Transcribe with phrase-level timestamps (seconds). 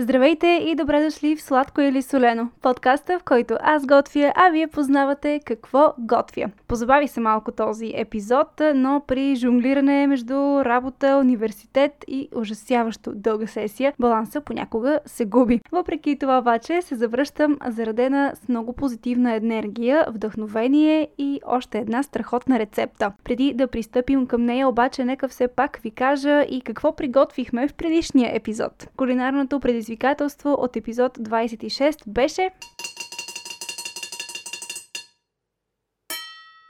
[0.00, 4.66] Здравейте и добре дошли в Сладко или Солено, подкаста, в който аз готвя, а вие
[4.66, 6.46] познавате какво готвя.
[6.68, 10.34] Позабави се малко този епизод, но при жонглиране между
[10.64, 15.60] работа, университет и ужасяващо дълга сесия, баланса понякога се губи.
[15.72, 22.58] Въпреки това обаче се завръщам зарадена с много позитивна енергия, вдъхновение и още една страхотна
[22.58, 23.12] рецепта.
[23.24, 27.74] Преди да пристъпим към нея обаче, нека все пак ви кажа и какво приготвихме в
[27.74, 28.88] предишния епизод.
[28.96, 32.50] Кулинарното предизвикателство предизвикателство от епизод 26 беше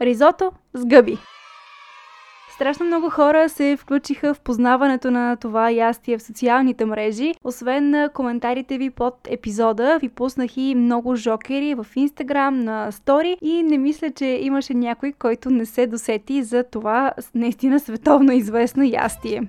[0.00, 1.18] Ризото с гъби.
[2.54, 7.34] Страшно много хора се включиха в познаването на това ястие в социалните мрежи.
[7.44, 13.36] Освен на коментарите ви под епизода, ви пуснах и много жокери в Инстаграм, на стори
[13.42, 18.84] и не мисля, че имаше някой, който не се досети за това наистина световно известно
[18.84, 19.42] ястие.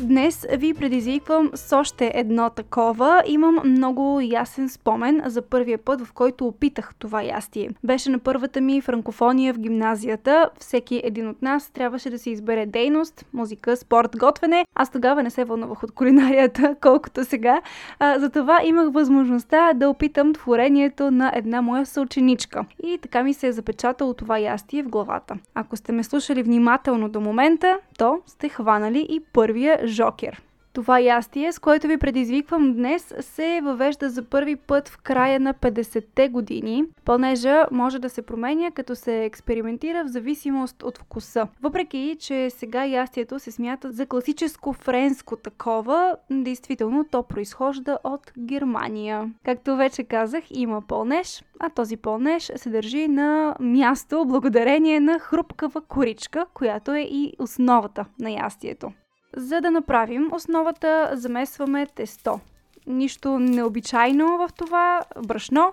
[0.00, 3.22] Днес ви предизвиквам с още едно такова.
[3.26, 7.70] Имам много ясен спомен за първия път, в който опитах това ястие.
[7.84, 10.50] Беше на първата ми франкофония в гимназията.
[10.58, 14.66] Всеки един от нас трябваше да си избере дейност, музика, спорт, готвене.
[14.74, 17.60] Аз тогава не се вълнувах от кулинарията, колкото сега.
[17.98, 22.64] А, затова имах възможността да опитам творението на една моя съученичка.
[22.82, 25.34] И така ми се е запечатало това ястие в главата.
[25.54, 30.42] Ако сте ме слушали внимателно до момента, то сте хванали и първия Жокер.
[30.76, 35.54] Това ястие, с което ви предизвиквам днес, се въвежда за първи път в края на
[35.54, 36.84] 50-те години.
[37.04, 41.48] Пълнежа може да се променя, като се експериментира в зависимост от вкуса.
[41.62, 49.30] Въпреки, че сега ястието се смята за класическо френско такова, действително то произхожда от Германия.
[49.44, 55.80] Както вече казах, има пълнеж, а този пълнеж се държи на място благодарение на хрупкава
[55.80, 58.92] коричка, която е и основата на ястието.
[59.36, 62.40] За да направим основата, замесваме тесто.
[62.86, 65.02] Нищо необичайно в това.
[65.26, 65.72] Брашно.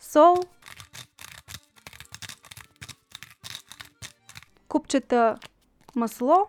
[0.00, 0.36] Сол.
[4.68, 5.38] Купчета
[5.96, 6.46] масло.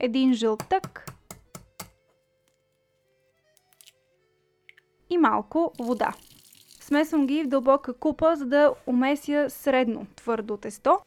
[0.00, 1.01] Един жълтък.
[5.22, 6.12] Малко вода.
[6.80, 10.98] Смесвам ги в дълбока купа, за да умеся средно твърдо тесто.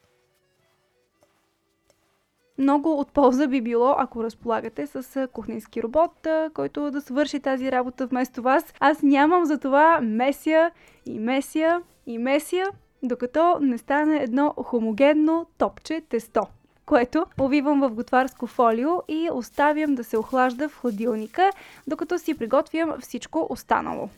[2.57, 8.07] Много от полза би било, ако разполагате с кухненски робот, който да свърши тази работа
[8.07, 8.73] вместо вас.
[8.79, 10.71] Аз нямам за това месия
[11.05, 12.67] и месия и месия,
[13.03, 16.41] докато не стане едно хомогенно топче тесто
[16.85, 21.51] което повивам в готварско фолио и оставям да се охлажда в хладилника,
[21.87, 24.09] докато си приготвям всичко останало.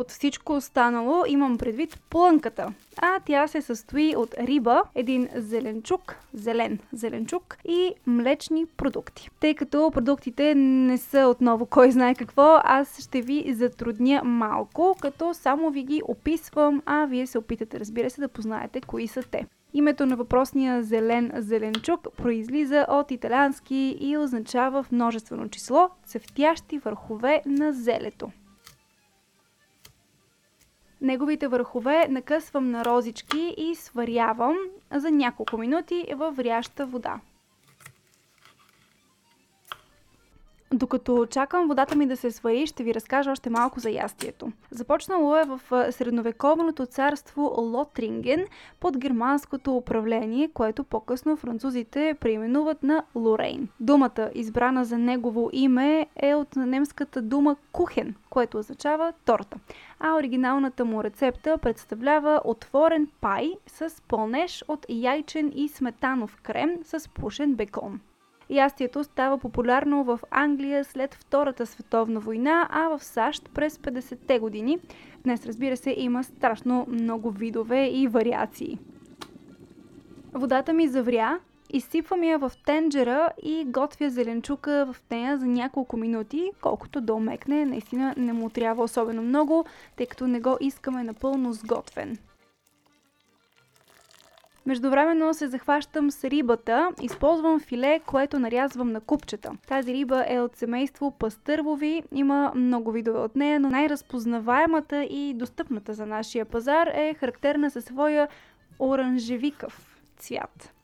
[0.00, 2.72] Под всичко останало имам предвид плънката,
[3.02, 9.30] а тя се състои от риба, един зеленчук, зелен зеленчук и млечни продукти.
[9.40, 15.34] Тъй като продуктите не са отново кой знае какво, аз ще ви затрудня малко, като
[15.34, 19.46] само ви ги описвам, а вие се опитате, разбира се, да познаете кои са те.
[19.74, 27.42] Името на въпросния зелен зеленчук произлиза от италиански и означава в множествено число цъфтящи върхове
[27.46, 28.30] на зелето.
[31.00, 34.56] Неговите върхове накъсвам на розички и сварявам
[34.92, 37.20] за няколко минути във вряща вода.
[40.74, 44.52] Докато чакам водата ми да се свари, ще ви разкажа още малко за ястието.
[44.70, 45.60] Започнало е в
[45.92, 48.46] средновековното царство Лотринген
[48.80, 53.68] под германското управление, което по-късно французите преименуват на Лорейн.
[53.80, 59.58] Думата, избрана за негово име, е от немската дума кухен, което означава торта.
[60.00, 67.08] А оригиналната му рецепта представлява отворен пай с пълнеж от яйчен и сметанов крем с
[67.08, 68.00] пушен бекон.
[68.50, 74.78] Ястието става популярно в Англия след Втората световна война, а в САЩ през 50-те години.
[75.24, 78.78] Днес, разбира се, има страшно много видове и вариации.
[80.32, 81.38] Водата ми завря,
[81.72, 87.64] изсипвам я в тенджера и готвя зеленчука в нея за няколко минути, колкото да омекне.
[87.64, 89.64] Наистина не му трябва особено много,
[89.96, 92.18] тъй като не го искаме напълно сготвен.
[94.66, 96.90] Междувременно се захващам с рибата.
[97.02, 99.52] Използвам филе, което нарязвам на купчета.
[99.68, 102.02] Тази риба е от семейство пастървови.
[102.12, 107.84] Има много видове от нея, но най-разпознаваемата и достъпната за нашия пазар е характерна със
[107.84, 108.28] своя
[108.78, 110.74] оранжевикъв цвят.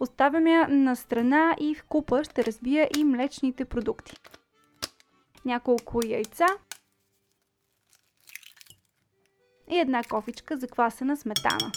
[0.00, 4.16] Оставям я на страна и в купа ще разбия и млечните продукти.
[5.44, 6.46] Няколко яйца
[9.70, 11.72] и една кофичка заквасена сметана.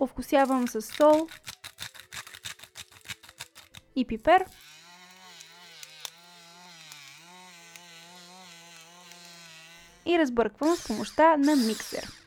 [0.00, 1.28] Овкусявам с сол
[3.96, 4.44] и пипер.
[10.06, 12.21] И разбърквам с помощта на миксер.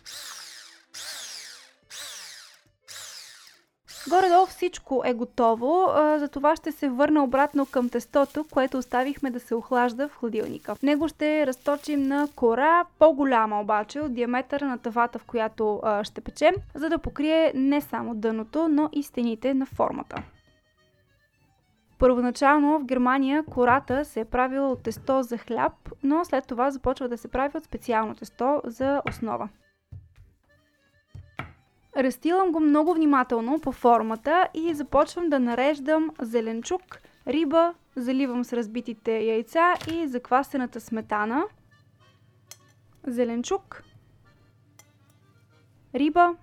[4.10, 5.88] Горе-долу всичко е готово,
[6.18, 10.75] за това ще се върна обратно към тестото, което оставихме да се охлажда в хладилника.
[10.75, 16.22] В него ще разточим на кора, по-голяма обаче от диаметъра на тавата, в която ще
[16.22, 20.24] печем, за да покрие не само дъното, но и стените на формата.
[22.00, 25.74] Първоначално в Германия кората се е правила от тесто за хляб,
[26.04, 29.50] но след това започва да се прави от специално тесто за основа.
[31.98, 36.82] Разстилам го много внимателно по формата и започвам да нареждам зеленчук,
[37.28, 41.44] риба, заливам с разбитите яйца и заквасената сметана.
[43.08, 43.84] Зеленчук,
[45.94, 46.36] риба,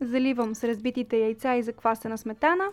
[0.00, 2.68] заливам с разбитите яйца и заквасена сметана.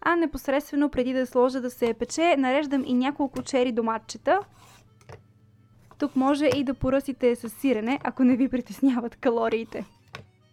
[0.00, 4.40] А непосредствено преди да сложа да се пече, нареждам и няколко чери доматчета–
[5.98, 9.84] тук може и да поръсите с сирене, ако не ви притесняват калориите.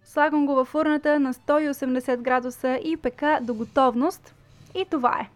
[0.06, 4.36] Слагам го във фурната на 180 градуса и пека до готовност.
[4.76, 5.30] И това е.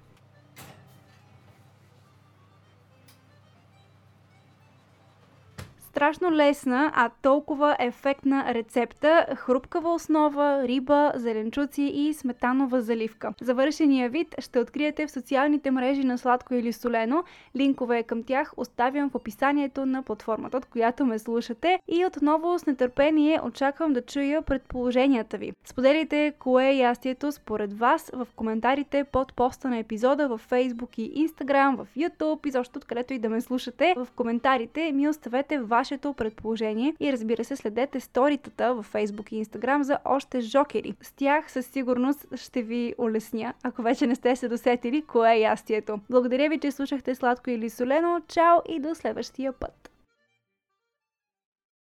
[5.97, 9.25] Страшно лесна, а толкова ефектна рецепта.
[9.35, 13.33] Хрупкава основа, риба, зеленчуци и сметанова заливка.
[13.41, 17.23] Завършения вид ще откриете в социалните мрежи на Сладко или Солено.
[17.55, 21.79] Линкове към тях оставям в описанието на платформата, от която ме слушате.
[21.87, 25.53] И отново с нетърпение очаквам да чуя предположенията ви.
[25.65, 31.27] Споделите кое е ястието според вас в коментарите под поста на епизода в Facebook и
[31.27, 33.93] Instagram, в YouTube и защо откъдето и да ме слушате.
[33.97, 39.45] В коментарите ми оставете ваш вашето предположение и разбира се следете сторитата във Facebook и
[39.45, 40.93] Instagram за още жокери.
[41.01, 45.39] С тях със сигурност ще ви улесня, ако вече не сте се досетили кое е
[45.39, 45.99] ястието.
[46.09, 48.21] Благодаря ви, че слушахте сладко или солено.
[48.27, 49.96] Чао и до следващия път!